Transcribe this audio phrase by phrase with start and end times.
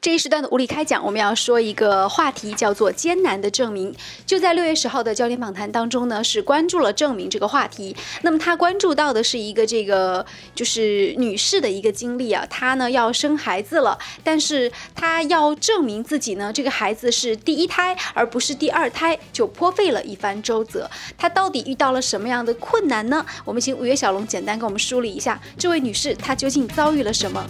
[0.00, 3.92] 这一时段的无理开讲，我们要说一个话题，叫做艰难的证明。
[4.24, 7.96] 就在六月十号的焦点访谈当中呢，是关注了证明这个话题。
[8.22, 10.24] 那么他关注到的是一个这个
[10.54, 20.88] 就是女士的一个经历啊，她呢要生孩子了，但是她要证明自己呢这个孩子是第一胎而不是第二胎，就颇费了一番周折。
[21.16, 23.26] 她到底遇到了什么样的困难呢？
[23.44, 27.44] 我们请五月小龙简单给我们梳理一下，这位女士她究竟遭遇了什么？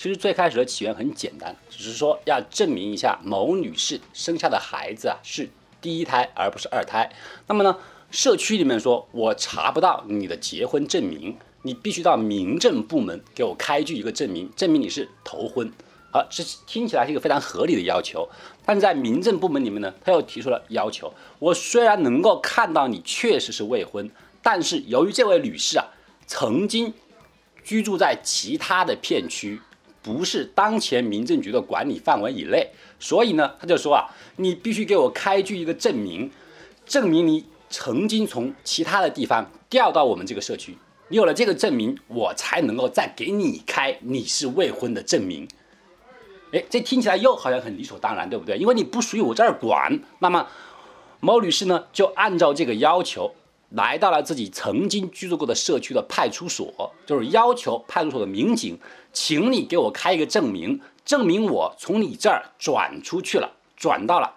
[0.00, 5.46] 其实最开始的起源很简单，只是说要证明一下某女士生下的孩子啊是
[5.78, 7.12] 第一胎而不是二胎。
[7.46, 7.76] 那么呢，
[8.10, 15.70] 社区里面说我查不到你的结婚证明，你必须到民政部门给我开具一个证明，证明你是头婚。
[16.12, 18.26] 啊，这听起来是一个非常合理的要求，
[18.64, 21.12] 但是在民政部门里面呢，他又提出了要求。
[21.38, 25.84] 我虽然能够看到你确实是未婚，但是由于这位女士啊
[26.26, 26.94] 曾经
[27.62, 29.60] 居住在其他的片区。
[30.02, 36.30] 不是当前民政局的管理范围以内，所以呢，他就说啊，你必须给我开具一个证明，
[36.86, 40.76] 证明你曾经从其他的地方调到我们这个社区，
[41.08, 45.46] 你有了这个证明，我才能够再给你开你是未婚的证明。
[46.52, 48.56] 哎，这听起来又好像很理所当然，对不对？
[48.56, 50.46] 因为你不属于我这儿管，那么
[51.20, 53.34] 某女士呢，就按照这个要求。
[53.74, 58.76] 来到了自己曾经居住过的社区的派出所，就是要求派出所的民警，
[59.12, 64.36] 请你给我开一个证明，证明我从你这儿转出去了，转到了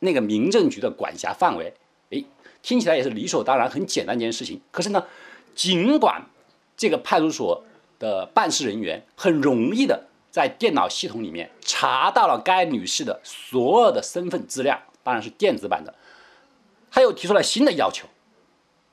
[0.00, 1.74] 那个民政局的管辖范围。
[2.10, 2.24] 诶，
[2.62, 4.60] 听起来也是理所当然、很简单一件事情。
[4.70, 5.04] 可是呢，
[5.54, 6.26] 尽管
[6.76, 7.64] 这个派出所
[7.98, 15.94] 的办事人员很容易的在电脑系统里面查到了该女士的所有的身份资料，当然是电子版的，
[16.90, 18.08] 他又提出了新的要求。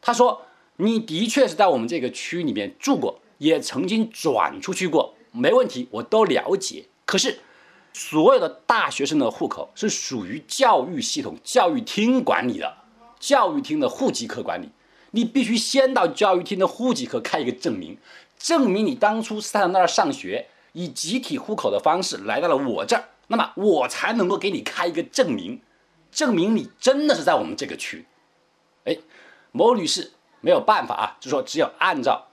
[0.00, 0.42] 他说
[0.76, 6.86] ：“你的确是在我们这个区里面住过，也曾经转出去过，没问题，我都了解。
[7.04, 7.40] 可是，
[7.92, 12.76] 所有的大学生的户口是属于教育系统、教育厅管理的，
[13.18, 14.70] 教育厅的户籍科管理。
[15.12, 17.96] 你必须先到教育厅的户籍科开一个证明，
[18.38, 25.60] 证明你当初是在那儿上学，以集体户口的方式来到了我这儿，那么我才能够给你开一个证明，
[26.10, 28.06] 证明你真的是在我们这个区。
[28.84, 28.96] 哎。”
[29.52, 32.25] 某女士没有办法啊，就说只有按照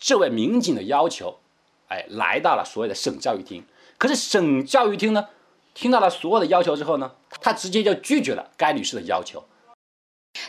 [0.00, 1.38] 这位民警的要求，
[1.88, 3.62] 哎，来到了所谓的省教育厅。
[3.98, 5.28] 可是省教育厅呢，
[5.74, 7.12] 听到了所有的要求之后呢，
[7.42, 9.44] 他直接就拒绝了该女士的要求。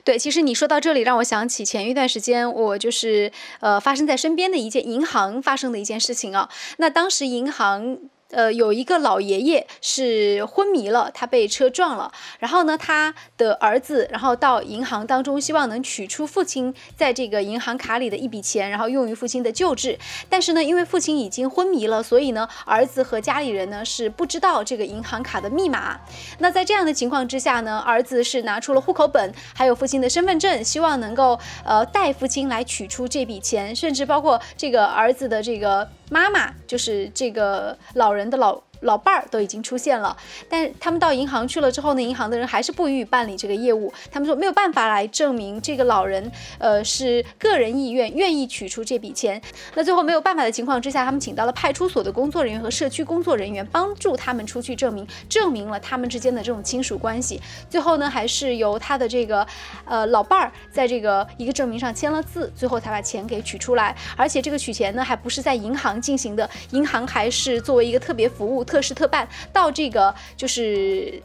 [0.03, 6.49] 对，其实你说到这里，让我想起前一段时间我就是呃发生在身边的一件银行发生的一件事情啊。
[6.77, 7.99] 那当时银行。
[8.31, 12.11] 呃，有一个老爷爷是昏迷了，他被车撞了。
[12.39, 19.99] 然后呢，他的儿子然后到银行当中，希望能取出父亲在这个银行卡里的一笔钱，然后用于父亲的救治。
[20.29, 25.99] 但是呢，因为父亲已经昏迷了，所以呢，儿子和家里人呢是不知道这个银行卡的密码。
[26.39, 35.89] 那在这样的情况之下呢，儿子是拿出了户口本，还有父亲的身份证，希望能够呃带父亲来取出这笔钱，甚至包括这个儿子的这个。
[36.11, 38.61] 妈妈就是这个老人的老。
[38.81, 40.15] 老伴儿都已经出现了，
[40.49, 43.91] 但他们到银行去了之后呢，银行的人还是不予以办理这个业务。
[44.11, 49.41] 他们说没有办法来证明这个老人，呃，是个人意愿愿意取出这笔钱。
[49.75, 57.39] 那最后没有办法的情况之下，他们请到了派出所的工作人员和社区工作人员帮助他们出去证明，证明了他们之间的这种亲属关系。
[57.69, 59.45] 最后呢，还是由他的这个，
[59.85, 63.95] 呃，老伴儿在这个一个证明上签了字，最后才把钱给取出来。
[64.17, 68.63] 而且这个取钱呢，还不是在银行进行的，银行还是作为一个特别服务。
[68.71, 71.21] 特事特办，到这个就是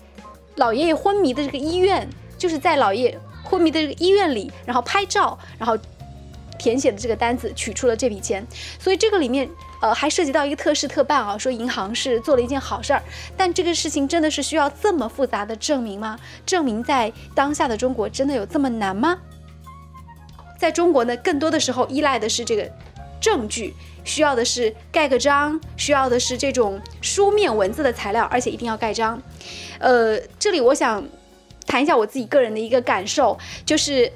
[0.57, 5.79] 老爷爷昏迷的这个医院，就是在老爷昏迷的这个医院里，然后拍照，然后
[6.59, 8.45] 填写的这个单子，取出了这笔钱。
[8.81, 9.49] 所以这个里面，
[9.81, 13.01] 呃，还涉及到一个特事特办啊，说银行是做了一件好事儿。
[13.37, 16.19] 但这个事情真的是需要这么复杂的证明吗？
[16.45, 19.17] 证明在当下的中国真的有这么难吗？
[20.59, 22.69] 在中国呢，更多的时候依赖的是这个。
[23.19, 23.75] 证据
[24.07, 29.21] 需要的是盖个章，需要的是这种书面文字的材料，而且一定要盖章。
[29.79, 31.05] 呃，这里我想
[31.67, 33.37] 谈一下我自己个人的一个感受，
[33.67, 34.11] 就是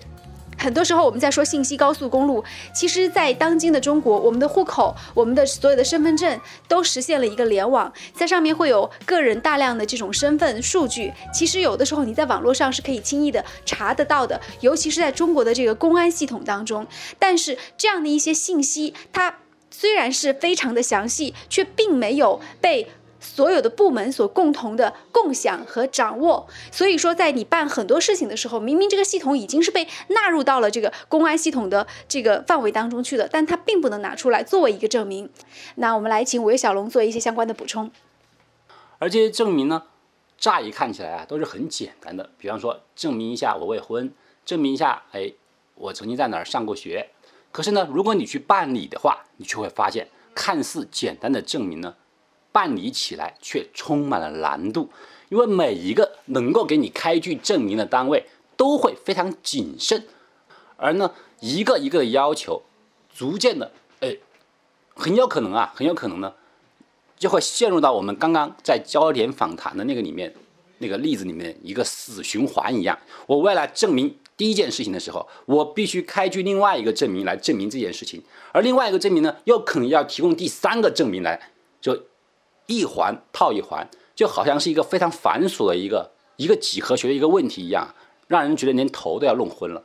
[0.57, 11.13] 很多时候我们在说信息高速公路，其实，在当今的中国，我们的户口、我们的所有的身份证都实现了一个联网，在上面会有个人大量的这种身份数据。
[11.33, 16.87] 其实有的时候你在网络上是可以轻易的查得到的，尤其是在中国的这个公安系统当中。
[17.19, 19.35] 但是这样的一些信息，它
[19.71, 22.89] 虽然是非常的详细，却并没有被
[23.23, 26.49] 所有的部门所共同的共享和掌握。
[26.73, 35.31] 所以说，在你办很多事情的时候，明明这个系统已经是被纳入到了这个公安系统的这个范围当中去的，但它并不能拿出来作为一个证明。
[35.75, 37.91] 那我们来请五月小龙做一些相关的补充。
[38.99, 39.85] 而这些证明呢，
[40.39, 44.13] 乍一看起来啊，都是很简单的，比方说证明一下我未婚，
[44.47, 45.33] 证明一下，哎，
[45.75, 47.11] 我曾经在哪儿上过学。
[47.53, 51.97] 可是呢，如果你去办理的话，你却会发现，看似简单的证明呢，
[52.53, 54.89] 办理起来却充满了难度，
[55.31, 58.27] 因为每一个能够给你开具证明的单位
[58.57, 60.07] 都会非常谨慎，
[60.77, 62.63] 而呢，一个一个要求，
[63.13, 64.17] 逐渐的，哎，
[64.95, 66.33] 很有可能啊，很有可能呢，
[67.19, 70.33] 就会陷入到我们刚刚在焦点访谈的那个里面
[70.79, 72.97] 那个例子里面一个死循环一样。
[73.27, 74.17] 我为了证明。
[74.41, 78.23] 第一件事情的时候，我必须开具另外一个证明来证明这件事情，
[78.53, 81.39] 而另外一个证明呢，又可能要提供第三个证明来，
[81.79, 82.05] 就
[82.65, 87.95] 一环套一环，就好像是一个非常繁琐的一个一个几何学的一个问题一样，
[88.29, 89.85] 让人觉得连头都要弄昏了。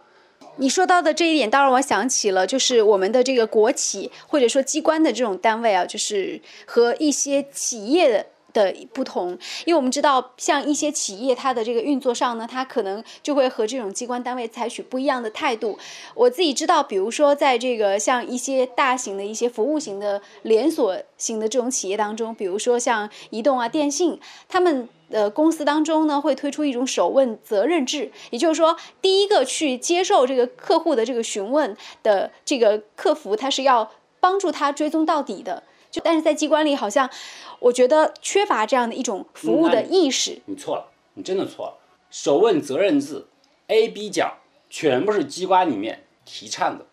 [0.56, 8.28] 你说到的这一点，倒让我想起了，就是我们的这个国企或者说机关的这种单位啊，就是和一些企业的。
[8.56, 15.78] 的不同，因为我们知道，像一些企业，它的这个运作上呢，它可能就会和这种机关单位采取不一样的态度。
[16.14, 24.18] 我自己知道，比如说，在这个像一些大型的一些服务型的连锁型的这种企业当中，比如说像移动啊、电信，
[24.48, 33.92] 他们的公司当中呢，会推出一种首问责任制，也就是说，第一个去接受这个客户的这个询问的这个客服，他是要
[34.22, 35.64] 帮助他追踪到底的。
[35.96, 37.10] 就但是在机关里，好像。
[37.60, 40.42] 我觉得缺乏这样的一种服务的意识。
[40.46, 41.78] 你错了，你真的错了。
[42.12, 43.26] 首问责任制
[43.68, 44.36] ，A、B 角
[44.70, 46.86] 全部是机关里面提倡的，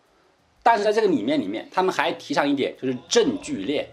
[0.63, 3.89] 但是在这个里面里面，他们还提倡一点，就是证据链，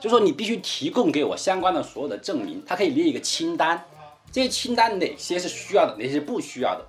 [0.00, 3.84] 就说你必须提供给我相关的所有的证明，它可以列一个清单，
[4.30, 6.86] 这些清单哪些是需要的，哪些是不需要的，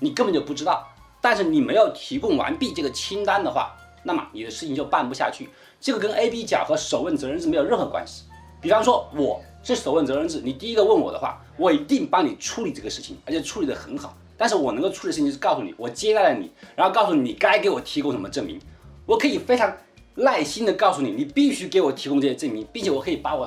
[0.00, 0.86] 你根本就不知道。
[1.22, 3.74] 但是你没有提供完毕这个清单的话，
[4.08, 5.50] 那么你的事情就办不下去。
[5.78, 8.22] 这个跟 A、B 角和首问责任制没有任何关系。
[8.58, 14.16] 比方说，我是首问责任制，你第一个问我的话，我一定帮你处理这个事情，而且处理得很好。
[14.38, 18.58] 但是我能够处理的事情是告诉你，我接待了你，然后告诉你你该给我提供什么证明。
[19.04, 19.76] 我可以非常
[20.14, 23.46] 耐心的告诉你，你必须给我提供这些证明，并且我可以把我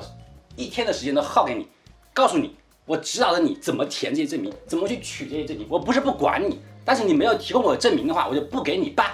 [0.54, 1.66] 一天的时间都耗给你，
[2.14, 2.54] 告诉你，
[2.86, 5.66] 我指导着你怎么填这些证明，怎么去取这些证明。
[5.68, 9.10] 我不是不管你，但是你没有提供我的证明的话，我就不给你办。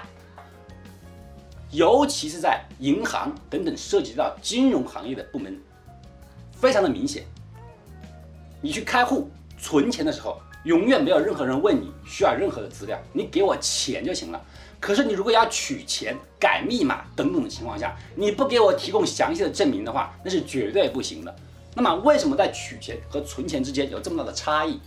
[1.70, 5.58] 尤其是在银行等等涉及到金融行业的部门。
[6.52, 7.24] 非常的明显，
[8.60, 14.42] 你去开户存钱的时候，永远没有任何人问你需要任何的资料，你给我钱就行了。
[14.80, 21.34] 可是你如果要取钱、改密码等等的情况下，你不给我提供详细的证明的话，那是绝对不行的。
[21.74, 24.80] 那么为什么在取钱和存钱之间有这么大的差异？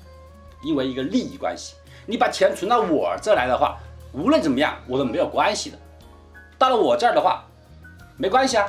[0.64, 1.76] 因为一个利益关系。
[2.06, 3.78] 你把钱存到我这来的话，
[4.12, 5.78] 无论怎么样我都没有关系的。
[6.62, 7.44] 到了我这儿的话，
[8.18, 8.68] 没关系啊。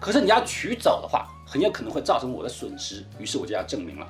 [0.00, 4.08] 可是你要取走的话，很有可能会造成我的损失，于是我就要证明了，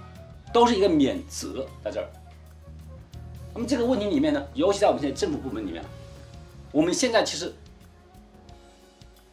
[0.53, 2.07] 都是一个免责在这儿。
[3.53, 5.83] 那么这个问题里面呢，尤其在我们现在政府部门里面，
[6.71, 7.53] 我们现在其实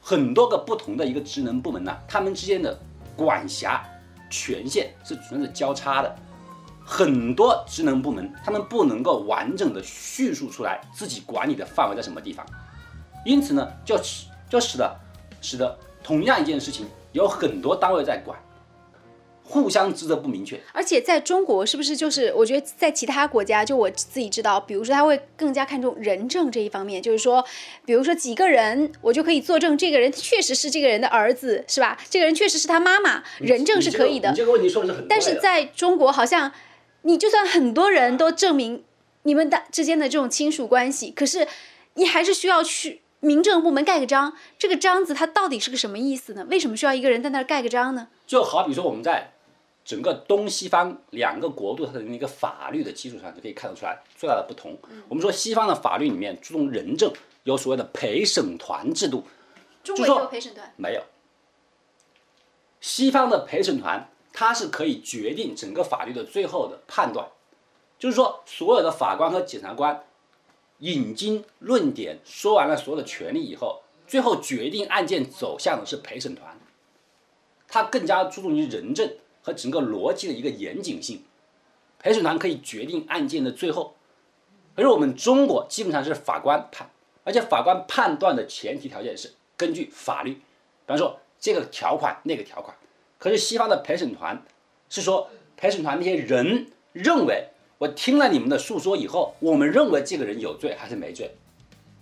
[0.01, 2.75] 很多个不同的一个职能部门呢，他们之间的
[3.15, 3.85] 管辖
[4.27, 6.15] 权限是存在交叉的，
[6.83, 12.43] 很多职能部门他们不能够完整的叙述出来自己管理的范围在什么地方，
[13.27, 14.95] 因此呢，就使就使得
[15.41, 16.87] 使得同样一件事情。
[17.13, 18.37] 有很多单位在管，
[19.43, 20.59] 互相职责不明确。
[20.71, 27.43] 而且在中国，是不是就是我觉得在其他国家，就我自己知道，比如说他会更加看重人证这一方面，就是说，
[27.85, 31.97] 比如说几个人，我就可以作证，这个人确实是这个人的儿子，是吧？
[32.09, 34.29] 这个人确实是他妈妈，人证是可以的。
[34.29, 36.51] 你这个问题说的是很但是在中国，好像
[37.01, 38.83] 你就算很多人都证明
[39.23, 41.47] 你们的之间的这种亲属关系，可是
[41.95, 43.01] 你还是需要去。
[43.19, 46.45] 民政部门盖个章，这个章子它到底是个什么意思呢？
[46.49, 48.07] 为什么需要一个人在那儿盖个章呢？
[48.27, 49.33] 就好比说我们在
[49.83, 54.77] 整个东西方两个国度它的那个法律的基础上，就可以看得出来最大的不同。
[55.09, 57.11] 我们说西方的法律里面注重人证，
[57.43, 59.23] 有所谓的陪审团制度。
[59.83, 60.71] 中国有陪审团？
[60.75, 61.01] 没有。
[62.79, 67.27] 西方的陪审团它是可以决定整个法律的最后的判断，
[67.97, 70.03] 就是说所有的法官和检察官。
[70.79, 76.57] 引经论典，说完了所有的权利以后，最后决定案件走向的是陪审团。
[77.67, 81.23] 他更加注重于人证和整个逻辑的一个严谨性。
[81.99, 83.95] 陪审团可以决定案件的最后，
[84.75, 86.89] 而我们中国基本上是法官判，
[87.23, 90.41] 而且法官判断的前提条件是根据法律，比
[90.85, 92.77] 方说这个条款那个条款，
[93.17, 94.43] 可是西方的陪审团
[94.89, 101.29] 是说，陪审团那些人认为，我听了你们的诉说以后，我们认为这个人有罪还是没罪，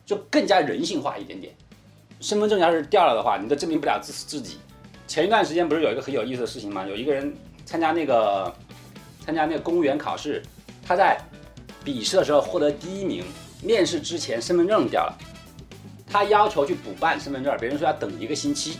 [0.05, 1.53] 就更加人性化一点点。
[2.21, 4.57] 身份证要是掉了的话，你都证明不了自自己。
[5.05, 6.85] 前一段时间不是有一个很有意思的事情吗？
[6.87, 8.53] 有一个人参加那个
[9.25, 10.41] 参加那个公务员考试，
[10.81, 11.19] 他在
[11.83, 13.25] 笔试的时候获得第一名，
[13.61, 15.17] 面试之前身份证掉了，
[16.07, 18.79] 他要求去补办身份证，别人说要等一个星期，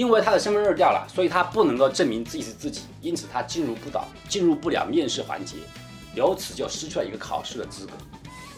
[0.00, 5.56] 因为他的身份证掉了，所以他不能够证明自己是自己，因此他进入不到进入不了面试环节，
[6.14, 7.92] 由此就失去了一个考试的资格。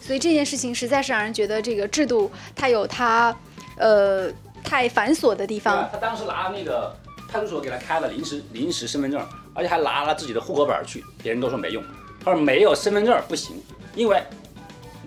[0.01, 3.35] 所以这件事情实在是让人觉得这个制度它有它，
[3.75, 4.31] 呃，
[4.63, 5.89] 太繁琐的地方。
[5.91, 6.95] 他当时拿那个
[7.27, 9.21] 派出所给他开了临时临时身份证，
[9.53, 11.83] 而且还拿了自己的户口本去，别人都说没用。
[12.23, 13.61] 他说没有身份证不行，
[13.95, 14.23] 因为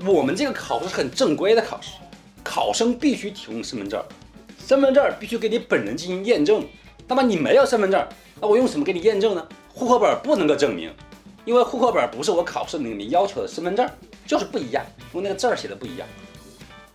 [0.04, 1.92] 我们这个考试是很正规的考试，
[2.44, 4.04] 考生必须提供身份证，
[4.66, 6.66] 身份证必须给你本人进行验证。
[7.06, 8.04] 那么你没有身份证，
[8.40, 9.46] 那我用什么给你验证呢？
[9.72, 10.92] 户口本不能够证明，
[11.44, 13.88] 因为户口本不是我考试里面要求的身份证。
[14.26, 16.08] 就是不一样，因为那个字儿写的不一样，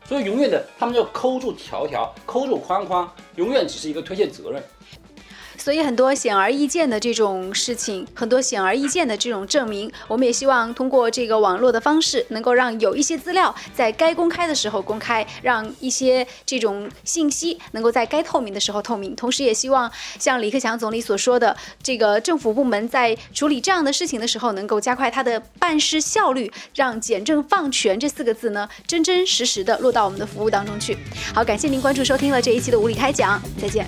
[0.03, 4.61] 所以永远的他们就抠住条条，抠住框框，永远只是一个推卸责任。
[5.61, 19.15] 所以很多显而易见的这种事情，很多显而易见的这种证明，我们也希望通过这个网络的方式，能够让有一些资料在该公开的时候公开，让一些这种信息能够在该透明的时候透明。
[19.15, 30.97] 同时，也希望像李克强总理所说的，这个政府部门在处理这样的事情的时候，能够加快它的办事效率，让简政放权这四个字呢，真真实实的落到我们的服务当中去。
[31.35, 33.87] 好，感谢您关注收听了这一期的无理开讲，再见。